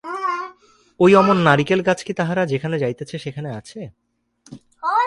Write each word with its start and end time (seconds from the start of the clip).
ওই 0.99 1.15
অমন 1.15 1.37
নারিকেল 1.37 1.81
গাছ 1.81 2.03
কি 2.03 2.13
তাহারা 2.13 2.45
যেখানে 2.45 2.79
যাইতেছে 2.79 3.17
সেখানে 3.19 3.49
আছে? 3.49 3.89